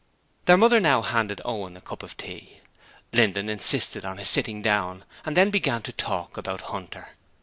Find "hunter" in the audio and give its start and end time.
6.73-7.09